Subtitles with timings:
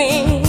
[0.00, 0.39] wings.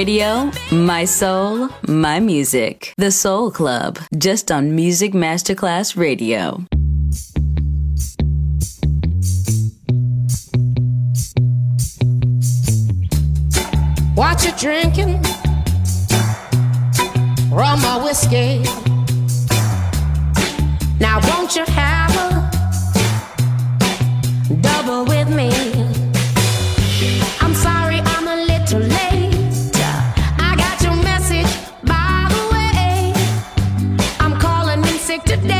[0.00, 2.94] radio, my soul, my music.
[2.96, 6.64] The Soul Club, just on Music Masterclass Radio.
[14.16, 15.20] Watch you drinking?
[17.50, 18.79] Rum or whiskey?
[35.10, 35.59] sick today.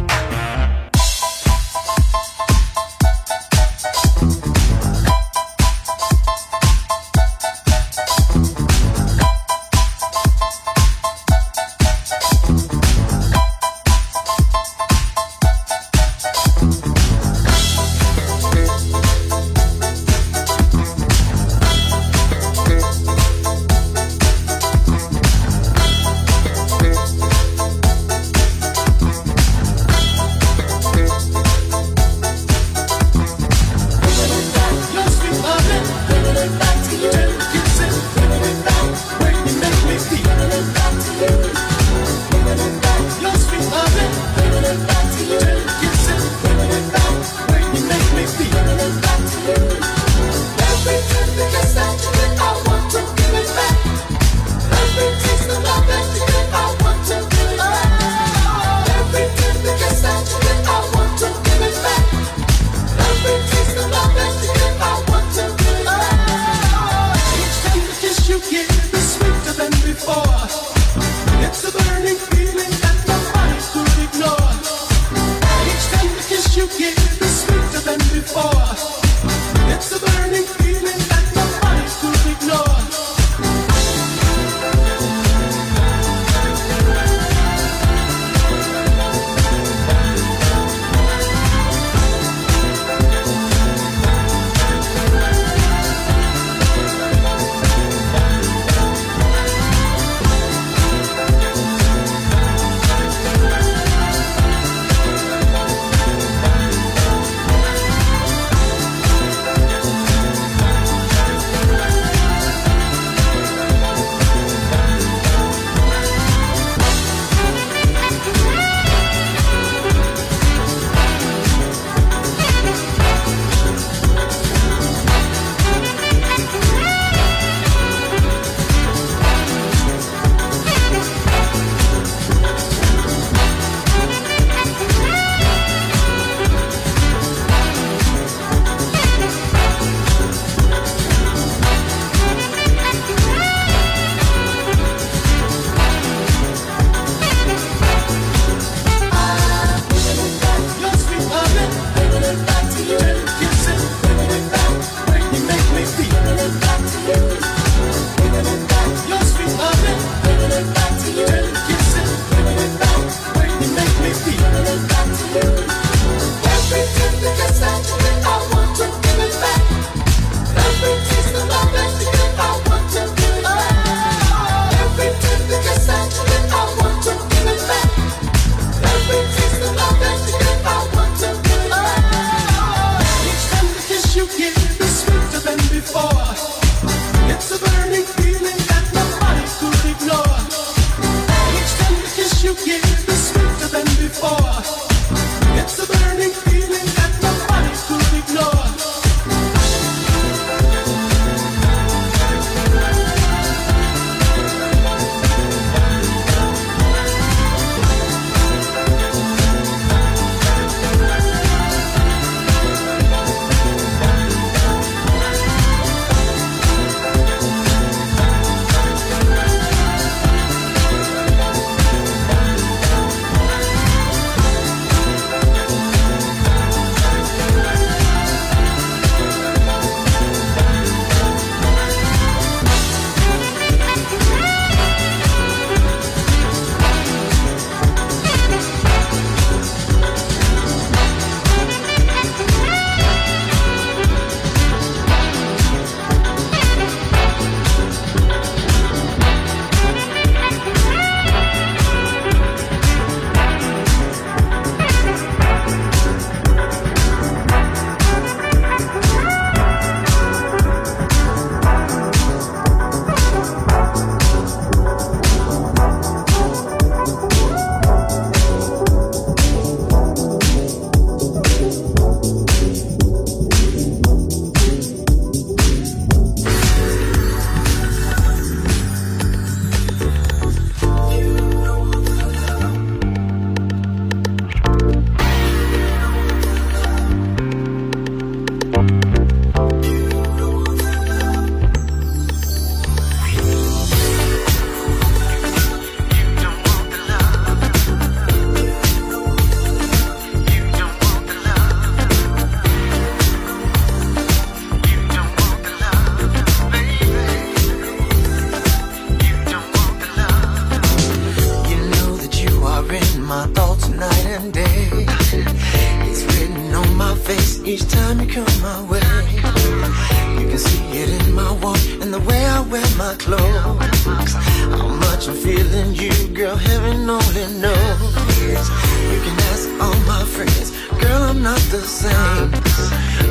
[322.11, 324.33] The way I wear my clothes.
[324.75, 328.65] How much I'm feeling you, girl, heaven only knows.
[329.11, 332.51] You can ask all my friends, girl, I'm not the same.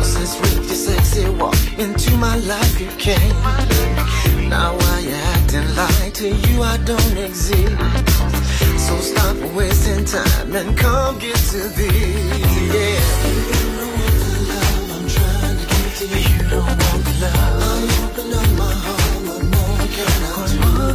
[0.03, 3.37] Since with your sexy walk into my life you came.
[4.49, 7.77] Now why you acting like to you I don't exist?
[8.87, 11.91] So stop wasting time and come get to this.
[12.75, 13.01] Yeah.
[13.29, 16.21] You don't want the love I'm trying to give to you.
[16.33, 17.60] You don't want the love.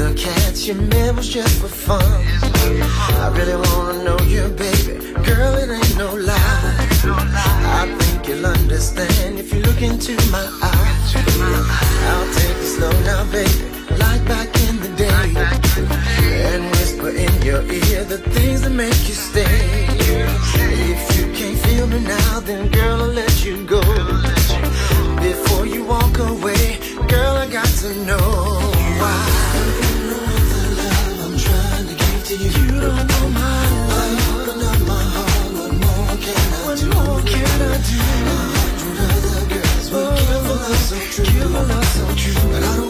[0.00, 2.02] And like the other cats, you met was just for fun.
[2.02, 5.12] I really wanna know you, baby.
[5.24, 6.76] Girl, it ain't no lie.
[7.04, 11.14] I think you'll understand if you look into my eyes.
[12.10, 13.64] I'll take it slow now, baby,
[13.98, 15.34] like back in the day.
[16.50, 19.86] And whisper in your ear the things that make you stay.
[20.92, 23.82] If you can't feel me now, then girl, I'll let you go.
[25.20, 28.59] Before you walk away, girl, I got to know
[32.30, 32.50] to you.
[32.50, 34.48] You don't know my love.
[34.48, 35.50] Open up my heart.
[35.58, 36.88] What more can I do?
[36.88, 37.98] What more can I do?
[37.98, 40.68] A hundred other girls give a.
[41.32, 41.70] Give a.
[42.52, 42.89] But I don't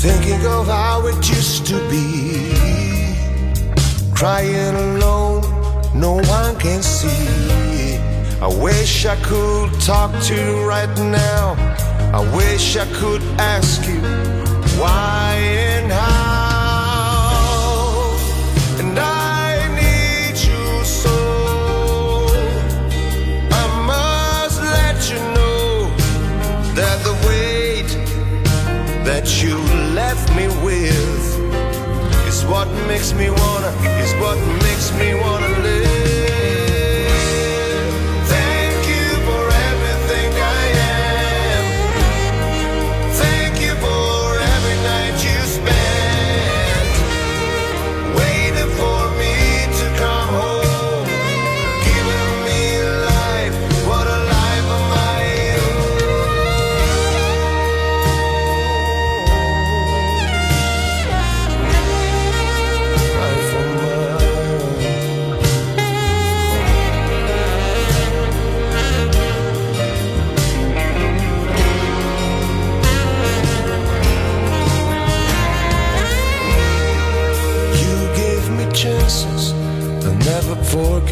[0.00, 2.54] Thinking of how it used to be.
[4.14, 5.42] Crying alone,
[5.94, 7.98] no one can see.
[8.40, 11.52] I wish I could talk to you right now.
[12.14, 14.00] I wish I could ask you
[14.80, 16.09] why and how.
[29.38, 29.56] you
[29.94, 31.38] left me with
[32.26, 33.70] is what makes me wanna,
[34.02, 35.89] is what makes me wanna live.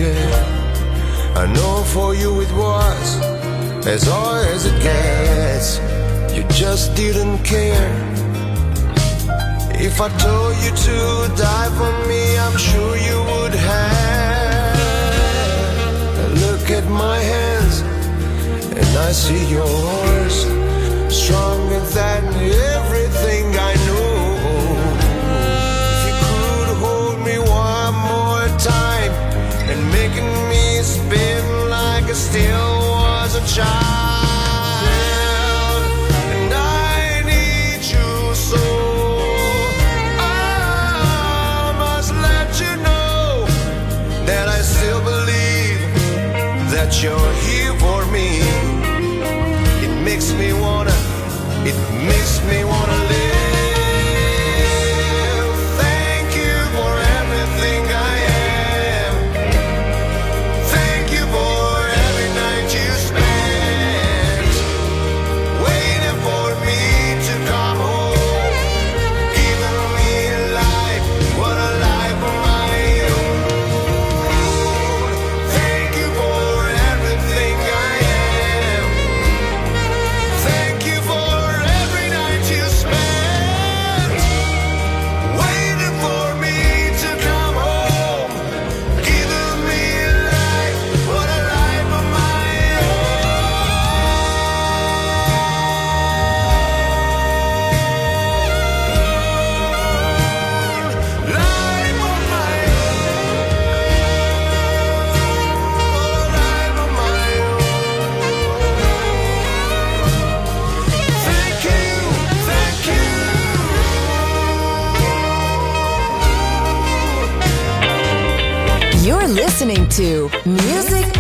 [0.01, 3.21] I know for you it was
[3.85, 5.81] as hard as it gets.
[6.37, 7.91] You just didn't care.
[9.75, 14.79] If I told you to die for me, I'm sure you would have.
[16.45, 17.81] Look at my hands,
[18.79, 20.47] and I see yours,
[21.13, 22.78] stronger than you.
[29.79, 34.18] been making me spin like I still was a child.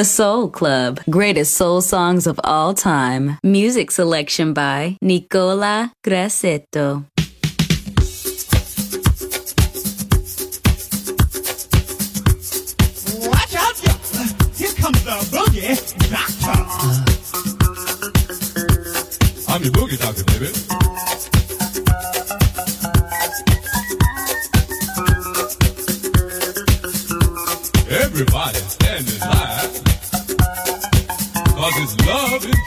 [0.00, 3.36] The Soul Club, greatest soul songs of all time.
[3.42, 7.04] Music selection by Nicola Grassetto.
[13.28, 13.76] Watch out!
[14.56, 15.76] Here comes the boogie
[16.08, 16.62] doctor.
[19.52, 20.79] I'm your boogie doctor, baby.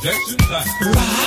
[0.03, 0.35] That's
[0.81, 1.22] Right.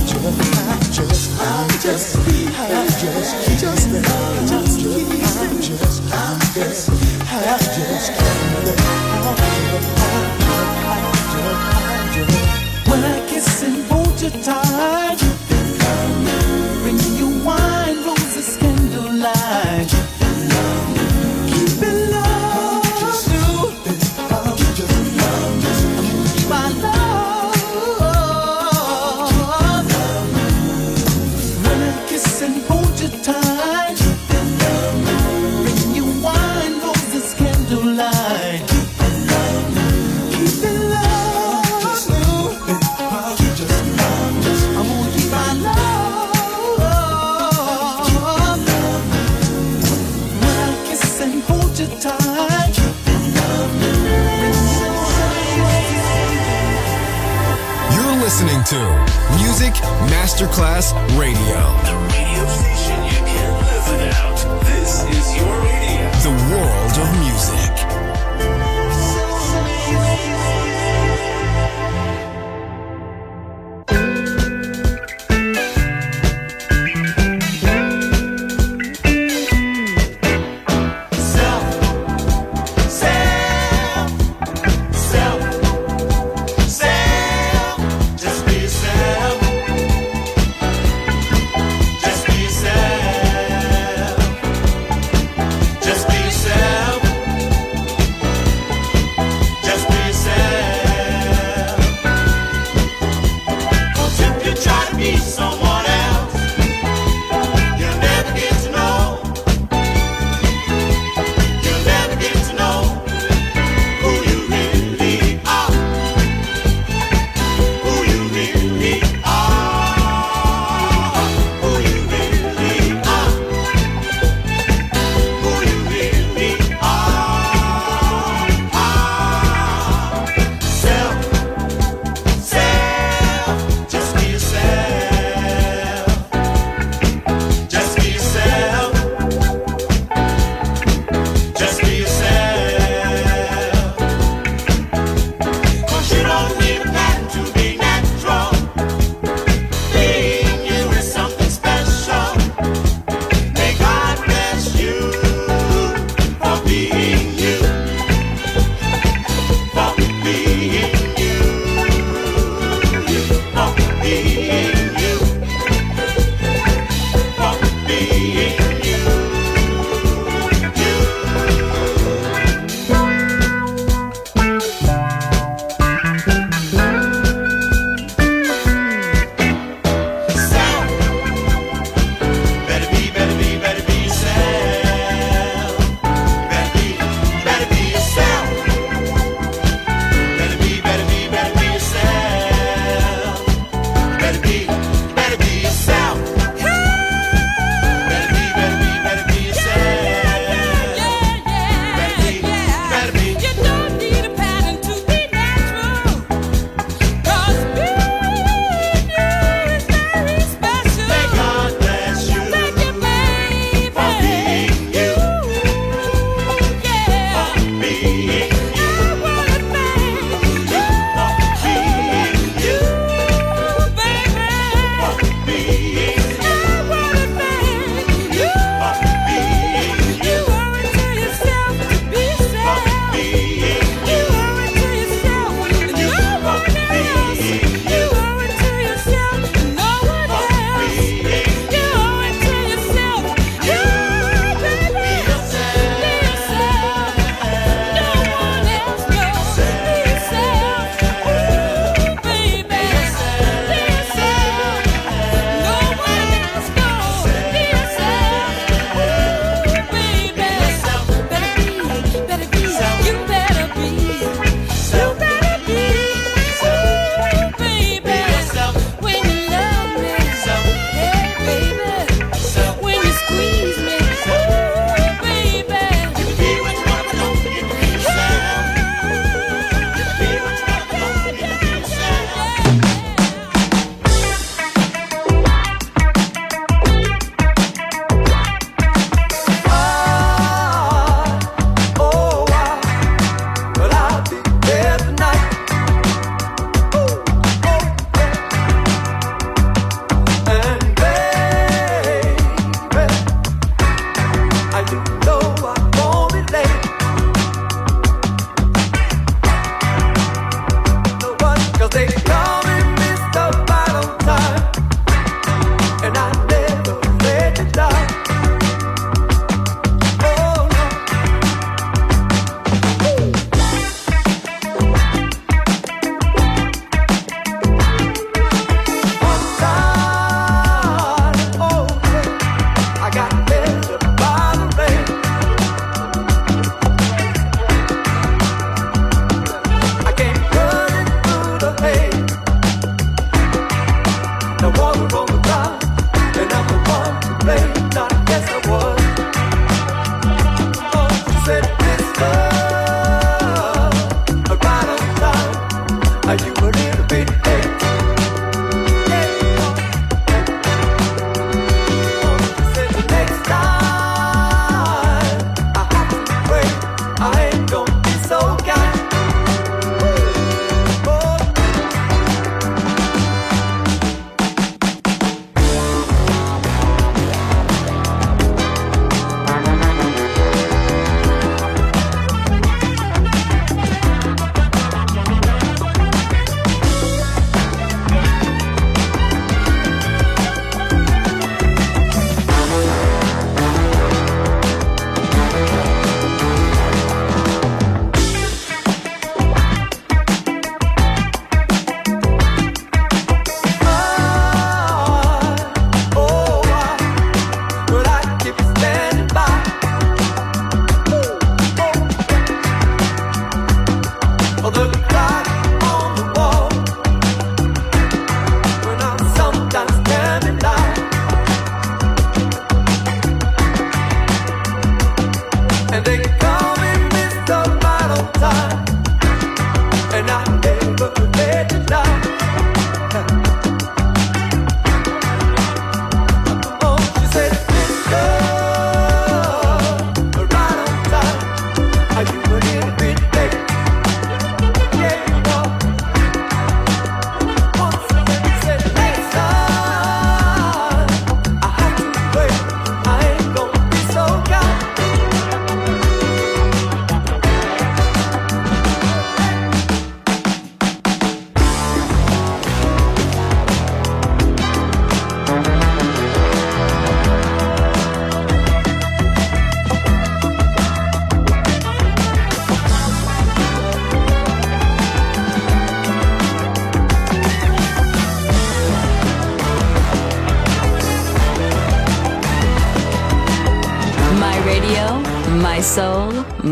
[0.93, 4.05] just, I just keep, I just keep, just, I
[4.47, 8.42] just keep, I just, I just keep.